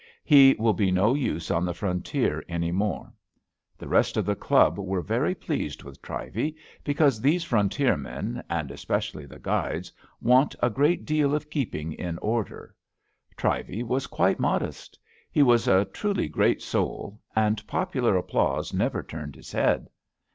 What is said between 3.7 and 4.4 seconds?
The rest of the